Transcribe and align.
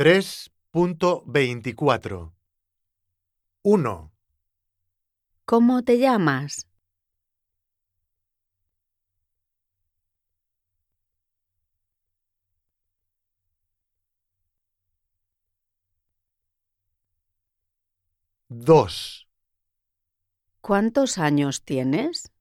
3.24 0.00 2.32
1, 3.62 4.12
¿Cómo 5.44 5.82
te 5.82 5.98
llamas? 5.98 6.66
2, 18.48 19.28
¿Cuántos 20.62 21.18
años 21.18 21.62
tienes? 21.62 22.32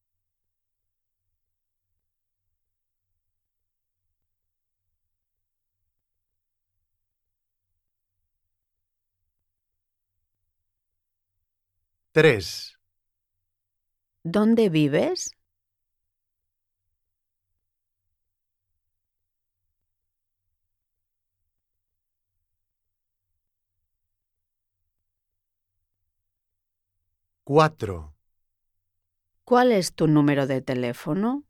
Tres, 12.20 12.78
¿Dónde 14.36 14.70
vives? 14.70 15.20
cuatro, 27.44 28.14
¿Cuál 29.44 29.74
es 29.74 29.94
tu 29.96 30.08
número 30.08 30.48
de 30.48 30.62
teléfono? 30.62 31.44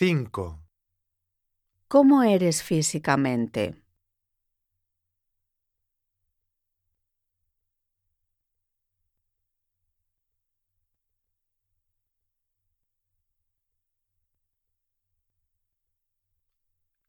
Cinco, 0.00 0.44
¿Cómo 1.88 2.22
eres 2.22 2.62
físicamente? 2.62 3.62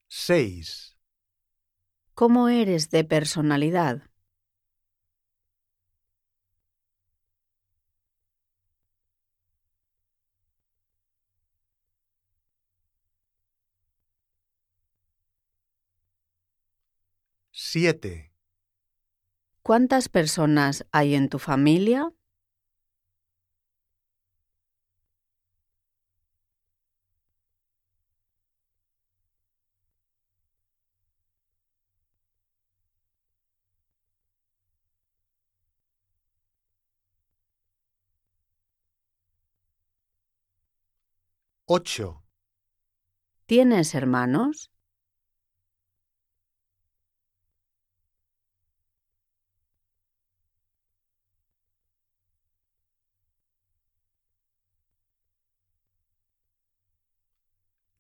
seis, 0.10 0.96
¿Cómo 2.14 2.48
eres 2.48 2.90
de 2.90 3.04
personalidad? 3.04 4.04
Siete, 17.64 18.34
¿Cuántas 19.62 20.10
personas 20.10 20.86
hay 20.92 21.14
en 21.14 21.30
tu 21.30 21.38
familia? 21.38 22.12
ocho, 41.66 42.24
¿Tienes 43.46 43.94
hermanos? 43.94 44.72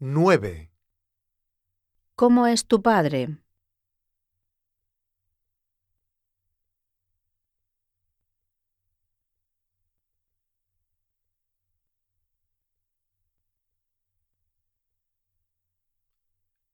Nueve, 0.02 0.72
¿Cómo 2.16 2.48
es 2.48 2.66
tu 2.66 2.82
padre? 2.82 3.38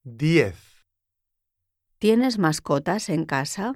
diez, 0.04 0.56
¿Tienes 1.98 2.38
mascotas 2.38 3.08
en 3.08 3.24
casa? 3.26 3.74